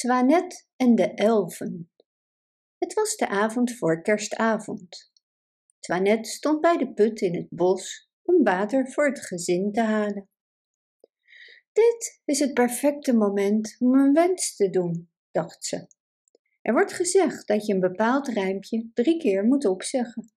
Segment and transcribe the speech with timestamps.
[0.00, 1.90] Toinette en de elfen.
[2.78, 5.12] Het was de avond voor kerstavond.
[5.80, 10.28] Toinette stond bij de put in het bos om water voor het gezin te halen.
[11.72, 15.86] Dit is het perfecte moment om een wens te doen, dacht ze.
[16.62, 20.32] Er wordt gezegd dat je een bepaald rijmpje drie keer moet opzeggen.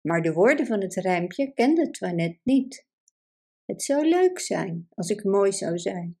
[0.00, 2.86] Maar de woorden van het rijmpje kende Toinette niet.
[3.64, 6.18] Het zou leuk zijn als ik mooi zou zijn,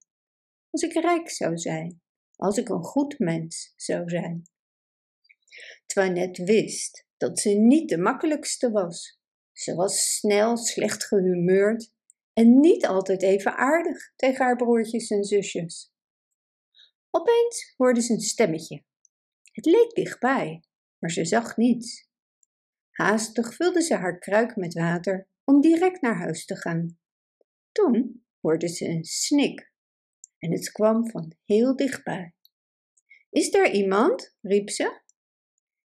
[0.70, 2.00] als ik rijk zou zijn,
[2.36, 4.42] als ik een goed mens zou zijn.
[5.86, 9.20] Toinette wist dat ze niet de makkelijkste was.
[9.52, 11.92] Ze was snel, slecht gehumeurd
[12.32, 15.92] en niet altijd even aardig tegen haar broertjes en zusjes.
[17.10, 18.84] Opeens hoorde ze een stemmetje.
[19.52, 20.64] Het leek dichtbij,
[20.98, 22.08] maar ze zag niets.
[22.90, 26.98] Haastig vulde ze haar kruik met water om direct naar huis te gaan.
[27.72, 29.72] Toen hoorde ze een snik
[30.46, 32.34] en het kwam van heel dichtbij.
[33.30, 34.36] Is er iemand?
[34.40, 35.00] riep ze.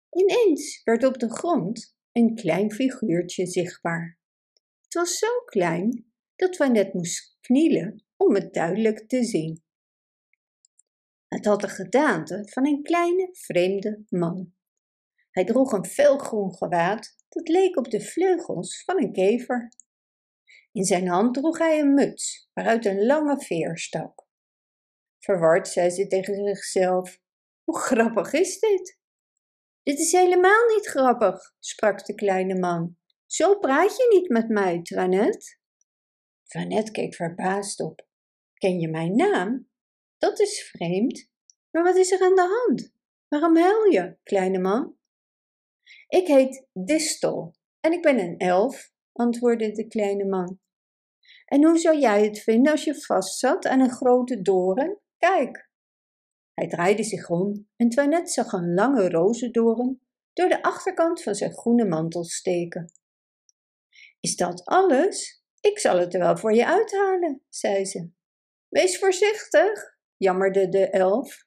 [0.10, 4.20] Ineens werd op de grond een klein figuurtje zichtbaar.
[4.82, 9.64] Het was zo klein dat net moest knielen om het duidelijk te zien.
[11.28, 14.54] Het had de gedaante van een kleine vreemde man.
[15.32, 19.74] Hij droeg een felgroen gewaad dat leek op de vleugels van een kever.
[20.72, 24.21] In zijn hand droeg hij een muts waaruit een lange veer stak.
[25.22, 27.20] Verward zei ze tegen zichzelf:
[27.64, 29.00] Hoe grappig is dit?
[29.84, 32.98] Dit is helemaal niet grappig, sprak de kleine man.
[33.26, 35.58] Zo praat je niet met mij, Toinette.
[36.48, 38.08] Toinette keek verbaasd op.
[38.54, 39.70] Ken je mijn naam?
[40.18, 41.30] Dat is vreemd.
[41.72, 42.94] Maar wat is er aan de hand?
[43.28, 44.98] Waarom huil je, kleine man?
[46.08, 50.60] Ik heet Distel en ik ben een elf, antwoordde de kleine man.
[51.46, 55.02] En hoe zou jij het vinden als je vastzat aan een grote doren?
[55.22, 55.70] Kijk.
[56.54, 60.02] Hij draaide zich om en Toinette zag een lange rozendoren
[60.34, 62.92] door de achterkant van zijn groene mantel steken.
[64.20, 65.44] Is dat alles?
[65.60, 68.10] Ik zal het er wel voor je uithalen, zei ze.
[68.68, 71.46] Wees voorzichtig, jammerde de elf.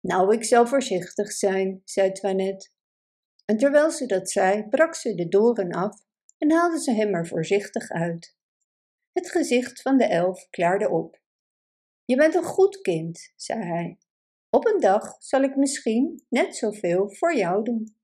[0.00, 2.70] Nou, ik zal voorzichtig zijn, zei Toinette.
[3.44, 6.04] En terwijl ze dat zei, brak ze de doren af
[6.38, 8.36] en haalde ze hem er voorzichtig uit.
[9.12, 11.20] Het gezicht van de elf klaarde op.
[12.10, 13.98] Je bent een goed kind, zei hij.
[14.48, 17.96] Op een dag zal ik misschien net zoveel voor jou doen.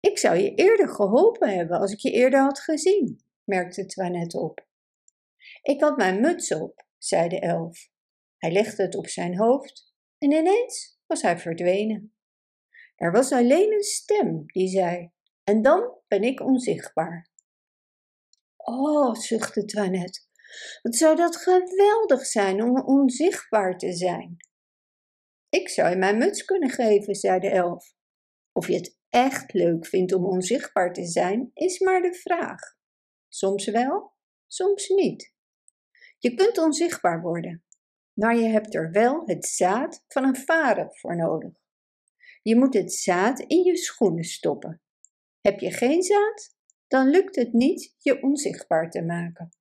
[0.00, 4.66] Ik zou je eerder geholpen hebben als ik je eerder had gezien, merkte Toinette op.
[5.62, 7.90] Ik had mijn muts op, zei de elf.
[8.36, 12.14] Hij legde het op zijn hoofd en ineens was hij verdwenen.
[12.96, 15.10] Er was alleen een stem die zei:
[15.44, 17.30] En dan ben ik onzichtbaar.
[18.56, 20.27] Oh, zuchtte Toinette,
[20.82, 24.36] wat zou dat geweldig zijn om onzichtbaar te zijn.
[25.48, 27.94] Ik zou je mijn muts kunnen geven, zei de elf.
[28.52, 32.60] Of je het echt leuk vindt om onzichtbaar te zijn, is maar de vraag.
[33.28, 34.12] Soms wel,
[34.46, 35.32] soms niet.
[36.18, 37.64] Je kunt onzichtbaar worden,
[38.12, 41.52] maar je hebt er wel het zaad van een varen voor nodig.
[42.42, 44.82] Je moet het zaad in je schoenen stoppen.
[45.40, 49.57] Heb je geen zaad, dan lukt het niet je onzichtbaar te maken.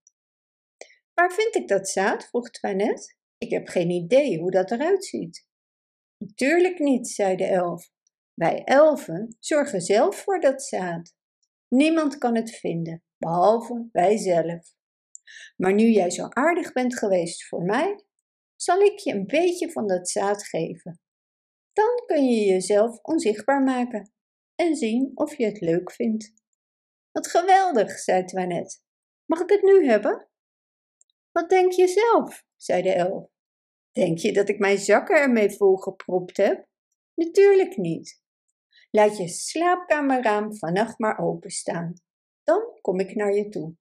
[1.20, 2.26] Waar vind ik dat zaad?
[2.28, 3.16] vroeg Toinette.
[3.38, 5.46] Ik heb geen idee hoe dat eruit ziet.
[6.18, 7.90] Natuurlijk niet, zei de elf.
[8.34, 11.16] Wij elfen zorgen zelf voor dat zaad.
[11.68, 14.76] Niemand kan het vinden, behalve wij zelf.
[15.56, 18.06] Maar nu jij zo aardig bent geweest voor mij,
[18.56, 21.00] zal ik je een beetje van dat zaad geven.
[21.74, 24.12] Dan kun je jezelf onzichtbaar maken
[24.56, 26.34] en zien of je het leuk vindt.
[27.12, 28.80] Wat geweldig, zei Toinette.
[29.26, 30.28] Mag ik het nu hebben?
[31.38, 32.46] Wat denk je zelf?
[32.56, 33.30] zei de elf.
[33.92, 36.68] Denk je dat ik mijn zakken ermee volgepropt heb?
[37.14, 38.22] Natuurlijk niet.
[38.92, 41.94] Laat je slaapkamerraam vannacht maar openstaan.
[42.44, 43.76] Dan kom ik naar je toe.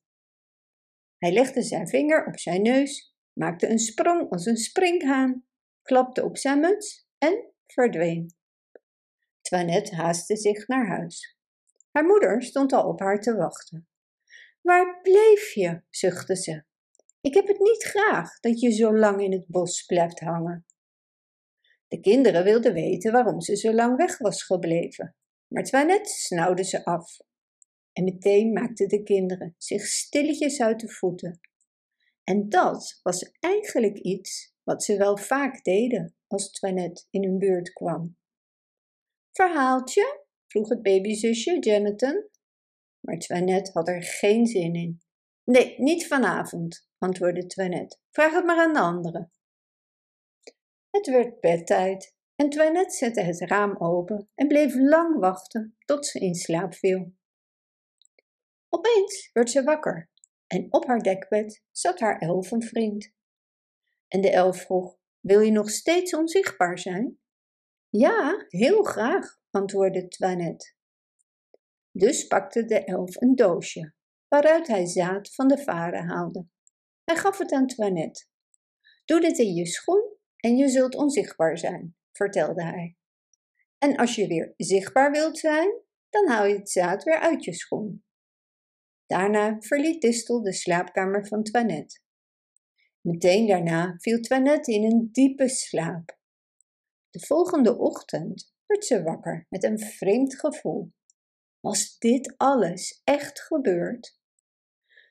[1.19, 5.47] Hij legde zijn vinger op zijn neus, maakte een sprong als een springhaan,
[5.83, 8.35] klapte op zijn muts en verdween.
[9.41, 11.39] Toinette haastte zich naar huis.
[11.91, 13.89] Haar moeder stond al op haar te wachten.
[14.61, 15.83] Waar bleef je?
[15.91, 16.65] zuchtte ze.
[17.27, 20.67] Ik heb het niet graag dat je zo lang in het bos blijft hangen.
[21.89, 26.85] De kinderen wilden weten waarom ze zo lang weg was gebleven, maar Toinette snauwde ze
[26.85, 27.17] af.
[27.93, 31.41] En meteen maakten de kinderen zich stilletjes uit de voeten.
[32.25, 37.73] En dat was eigenlijk iets wat ze wel vaak deden als Toinette in hun buurt
[37.73, 38.17] kwam.
[39.33, 40.25] Verhaaltje?
[40.47, 42.29] vroeg het babyzusje Jonathan.
[43.01, 45.01] Maar Toinette had er geen zin in.
[45.51, 47.99] Nee, niet vanavond, antwoordde Toinette.
[48.11, 49.33] Vraag het maar aan de anderen.
[50.91, 56.19] Het werd bedtijd en Toinette zette het raam open en bleef lang wachten tot ze
[56.19, 57.13] in slaap viel.
[58.69, 60.11] Opeens werd ze wakker
[60.47, 63.13] en op haar dekbed zat haar elfenvriend.
[64.09, 67.19] En de elf vroeg, wil je nog steeds onzichtbaar zijn?
[67.89, 70.75] Ja, heel graag, antwoordde Toinette.
[71.91, 73.95] Dus pakte de elf een doosje,
[74.29, 76.47] waaruit hij zaad van de varen haalde.
[77.05, 78.27] Hij gaf het aan Toinette.
[79.05, 82.97] Doe dit in je schoen en je zult onzichtbaar zijn, vertelde hij.
[83.79, 85.81] En als je weer zichtbaar wilt zijn,
[86.11, 88.05] dan haal je het zaad weer uit je schoen.
[89.07, 92.01] Daarna verliet Distel de slaapkamer van Toinette.
[93.01, 96.19] Meteen daarna viel Toinette in een diepe slaap.
[97.11, 100.93] De volgende ochtend werd ze wakker met een vreemd gevoel.
[101.61, 104.16] Was dit alles echt gebeurd?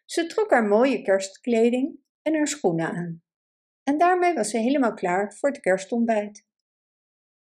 [0.06, 3.24] Ze trok haar mooie kerstkleding en haar schoenen aan.
[3.84, 6.46] En daarmee was ze helemaal klaar voor het kerstontbijt.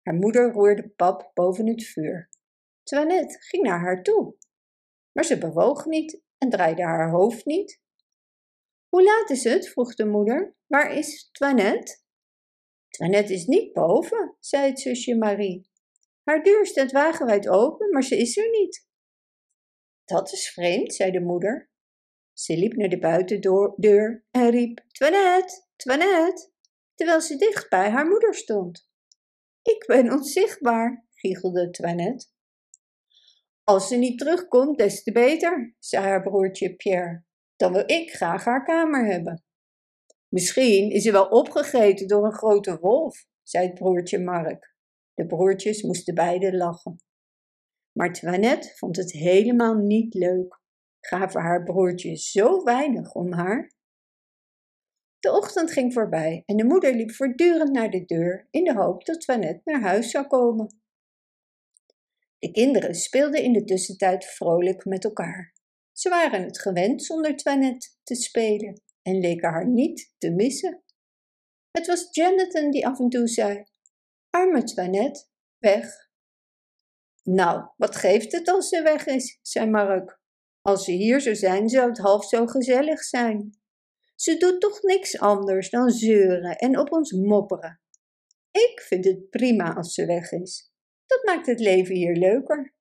[0.02, 2.30] Haar moeder roerde pap boven het vuur.
[2.84, 4.36] Toinette ging naar haar toe.
[5.12, 7.82] Maar ze bewoog niet en draaide haar hoofd niet.
[8.90, 9.70] Hoe laat is het?
[9.70, 10.56] vroeg de moeder.
[10.68, 12.02] Waar is Toinette?
[12.90, 15.70] Toinette is niet boven, zei het zusje Marie.
[16.24, 18.88] Haar deur staat wagenwijd open, maar ze is er niet.
[20.06, 21.70] Dat is vreemd, zei de moeder.
[22.40, 26.52] Ze liep naar de buitendeur en riep: Toinette, Toinette,
[26.96, 28.90] terwijl ze dicht bij haar moeder stond.
[29.62, 32.28] Ik ben onzichtbaar, giechelde Toinette.
[33.64, 37.24] Als ze niet terugkomt, des te beter, zei haar broertje Pierre.
[37.56, 39.44] Dan wil ik graag haar kamer hebben.
[40.28, 44.76] Misschien is ze wel opgegeten door een grote wolf, zei het broertje Mark.
[45.14, 46.96] De broertjes moesten beiden lachen.
[47.92, 50.59] Maar Toinette vond het helemaal niet leuk.
[51.00, 53.72] Gaven haar broertje zo weinig om haar.
[55.20, 59.06] De ochtend ging voorbij en de moeder liep voortdurend naar de deur in de hoop
[59.06, 60.82] dat Toinette naar huis zou komen.
[62.40, 65.54] De kinderen speelden in de tussentijd vrolijk met elkaar.
[65.92, 70.84] Ze waren het gewend zonder Toinette te spelen en leken haar niet te missen.
[71.72, 73.64] Het was Jonathan die af en toe zei:
[74.30, 75.26] Arme Toinette,
[75.58, 76.10] weg.
[77.24, 80.19] Nou, wat geeft het als ze weg is, zei Mark.
[80.62, 83.60] Als ze hier zou zijn, zou het half zo gezellig zijn.
[84.16, 87.82] Ze doet toch niks anders dan zeuren en op ons mopperen.
[88.52, 90.72] Ik vind het prima als ze weg is.
[91.06, 92.76] Dat maakt het leven hier leuker.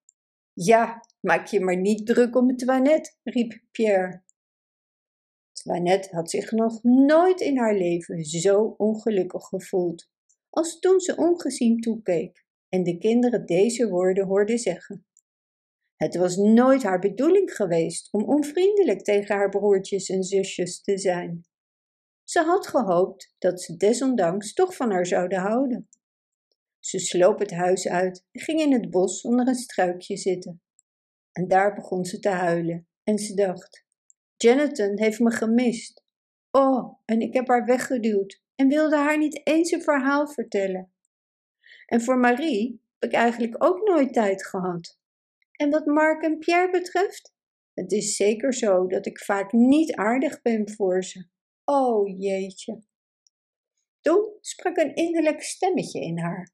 [0.52, 4.22] Ja, maak je maar niet druk om Toinette, riep Pierre.
[5.52, 10.08] Toinette had zich nog nooit in haar leven zo ongelukkig gevoeld
[10.50, 15.06] als toen ze ongezien toekeek en de kinderen deze woorden hoorden zeggen.
[15.98, 21.46] Het was nooit haar bedoeling geweest om onvriendelijk tegen haar broertjes en zusjes te zijn.
[22.24, 25.88] Ze had gehoopt dat ze desondanks toch van haar zouden houden.
[26.78, 30.62] Ze sloop het huis uit en ging in het bos onder een struikje zitten.
[31.32, 33.86] En daar begon ze te huilen en ze dacht:
[34.36, 36.02] Jonathan heeft me gemist.
[36.50, 40.92] Oh, en ik heb haar weggeduwd en wilde haar niet eens een verhaal vertellen.
[41.86, 44.98] En voor Marie heb ik eigenlijk ook nooit tijd gehad.
[45.60, 47.34] En wat Mark en Pierre betreft,
[47.74, 51.28] het is zeker zo dat ik vaak niet aardig ben voor ze.
[51.64, 52.82] Oh jeetje.
[54.00, 56.52] Toen sprak een innerlijk stemmetje in haar.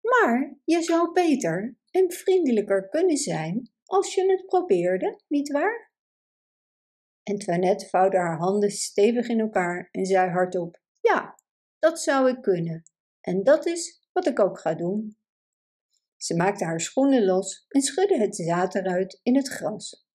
[0.00, 5.92] Maar je zou beter en vriendelijker kunnen zijn als je het probeerde, nietwaar?
[7.22, 11.38] En Toinette vouwde haar handen stevig in elkaar en zei hardop: Ja,
[11.78, 12.82] dat zou ik kunnen.
[13.20, 15.16] En dat is wat ik ook ga doen.
[16.26, 20.06] Ze maakte haar schoenen los en schudde het zaad eruit in het gras.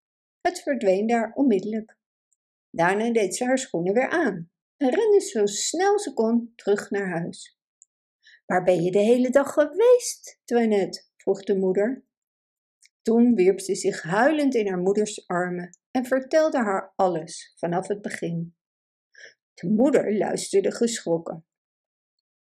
[0.42, 1.98] Het verdween daar onmiddellijk.
[2.70, 7.10] Daarna deed ze haar schoenen weer aan en rende zo snel ze kon terug naar
[7.10, 7.60] huis.
[8.46, 11.04] Waar ben je de hele dag geweest, Toinette?
[11.18, 12.06] vroeg de moeder.
[13.02, 18.02] Toen wierp ze zich huilend in haar moeders armen en vertelde haar alles vanaf het
[18.02, 18.56] begin.
[19.54, 21.46] De moeder luisterde geschrokken.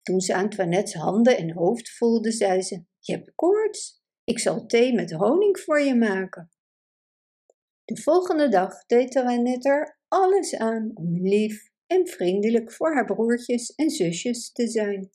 [0.02, 4.02] Toen ze Antoinette's handen en hoofd voelde, zei ze: Je hebt koorts.
[4.24, 6.50] Ik zal thee met honing voor je maken.
[7.84, 13.74] De volgende dag deed Antoinette er alles aan om lief en vriendelijk voor haar broertjes
[13.74, 15.10] en zusjes te zijn.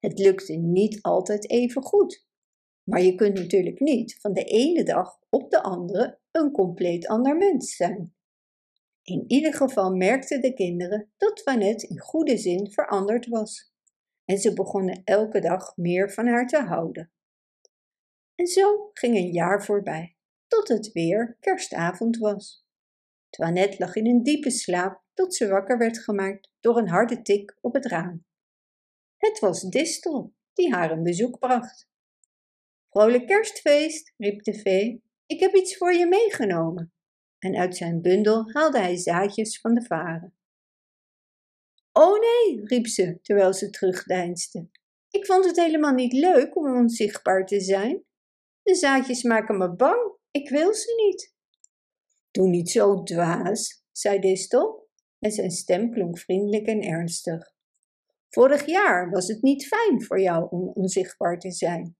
[0.00, 2.26] Het lukte niet altijd even goed,
[2.82, 7.36] maar je kunt natuurlijk niet van de ene dag op de andere een compleet ander
[7.36, 8.14] mens zijn.
[9.02, 13.73] In ieder geval merkten de kinderen dat Toinette in goede zin veranderd was
[14.24, 17.12] en ze begonnen elke dag meer van haar te houden.
[18.34, 20.16] En zo ging een jaar voorbij,
[20.46, 22.66] tot het weer kerstavond was.
[23.30, 27.58] Toinette lag in een diepe slaap tot ze wakker werd gemaakt door een harde tik
[27.60, 28.24] op het raam.
[29.16, 31.88] Het was Distel die haar een bezoek bracht.
[32.90, 36.92] Vrolijk kerstfeest, riep de vee, ik heb iets voor je meegenomen.
[37.38, 40.34] En uit zijn bundel haalde hij zaadjes van de varen.
[41.96, 44.68] Oh nee, riep ze terwijl ze terugdeinsde.
[45.10, 48.04] Ik vond het helemaal niet leuk om onzichtbaar te zijn.
[48.62, 51.34] De zaadjes maken me bang, ik wil ze niet.
[52.30, 57.54] Doe niet zo dwaas, zei Distel, en zijn stem klonk vriendelijk en ernstig.
[58.28, 61.96] Vorig jaar was het niet fijn voor jou om onzichtbaar te zijn.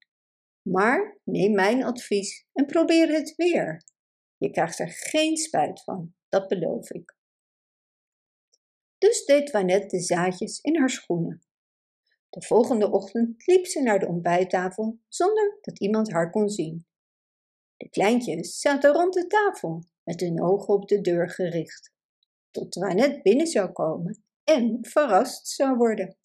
[0.62, 3.84] Maar neem mijn advies en probeer het weer.
[4.36, 7.16] Je krijgt er geen spijt van, dat beloof ik.
[9.04, 11.42] Dus deed Wanette de zaadjes in haar schoenen.
[12.30, 16.86] De volgende ochtend liep ze naar de ontbijttafel zonder dat iemand haar kon zien.
[17.76, 21.92] De kleintjes zaten rond de tafel met hun ogen op de deur gericht,
[22.50, 26.16] tot Wanette binnen zou komen en verrast zou worden.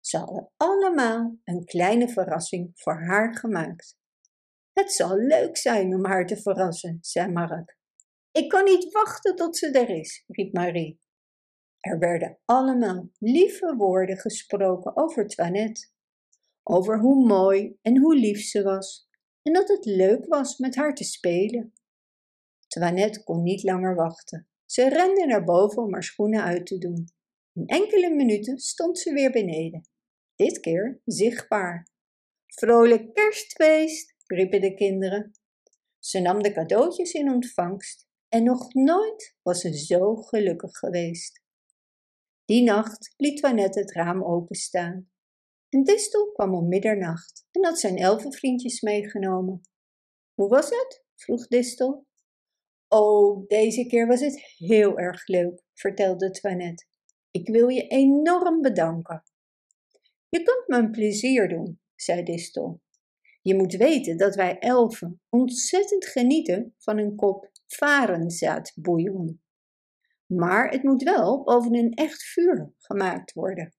[0.00, 3.96] Ze hadden allemaal een kleine verrassing voor haar gemaakt.
[4.72, 7.78] Het zal leuk zijn om haar te verrassen, zei Mark.
[8.32, 11.02] Ik kan niet wachten tot ze er is, riep Marie.
[11.84, 15.86] Er werden allemaal lieve woorden gesproken over Toinette.
[16.62, 19.08] Over hoe mooi en hoe lief ze was
[19.42, 21.72] en dat het leuk was met haar te spelen.
[22.66, 24.48] Toinette kon niet langer wachten.
[24.64, 27.08] Ze rende naar boven om haar schoenen uit te doen.
[27.52, 29.88] In enkele minuten stond ze weer beneden
[30.36, 31.88] dit keer zichtbaar.
[32.46, 35.32] Vrolijk kerstfeest, riepen de kinderen.
[35.98, 41.43] Ze nam de cadeautjes in ontvangst en nog nooit was ze zo gelukkig geweest.
[42.44, 45.10] Die nacht liet Toinette het raam openstaan.
[45.68, 49.60] En Distel kwam om middernacht en had zijn elfenvriendjes meegenomen.
[50.34, 51.04] Hoe was het?
[51.14, 52.06] vroeg Distel.
[52.88, 56.86] Oh, deze keer was het heel erg leuk, vertelde Toinette.
[57.30, 59.22] Ik wil je enorm bedanken.
[60.28, 62.80] Je kunt me een plezier doen, zei Distel.
[63.42, 69.43] Je moet weten dat wij elfen ontzettend genieten van een kop varenzaadbouillon.
[70.36, 73.74] Maar het moet wel boven een echt vuur gemaakt worden.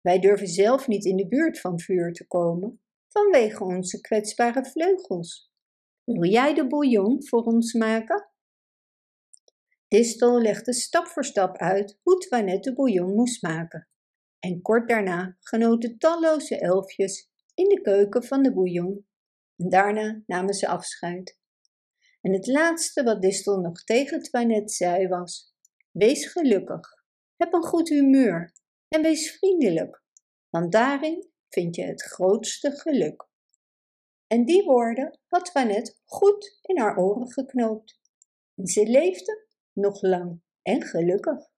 [0.00, 5.52] Wij durven zelf niet in de buurt van vuur te komen vanwege onze kwetsbare vleugels.
[6.04, 8.30] Wil jij de bouillon voor ons maken?
[9.88, 13.88] Distel legde stap voor stap uit hoe Toinette de bouillon moest maken
[14.38, 19.06] en kort daarna genoten talloze elfjes in de keuken van de bouillon
[19.56, 21.38] en daarna namen ze afscheid.
[22.20, 25.49] En het laatste wat Distel nog tegen Toinette zei was:
[25.90, 26.88] Wees gelukkig,
[27.36, 28.52] heb een goed humeur
[28.88, 30.02] en wees vriendelijk,
[30.48, 33.28] want daarin vind je het grootste geluk.
[34.26, 38.00] En die woorden had Toinette goed in haar oren geknoopt.
[38.54, 41.48] En ze leefde nog lang en gelukkig.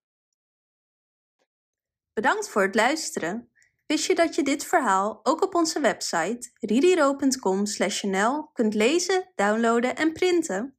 [2.12, 3.50] Bedankt voor het luisteren.
[3.86, 10.12] Wist je dat je dit verhaal ook op onze website ririro.com/nl kunt lezen, downloaden en
[10.12, 10.76] printen?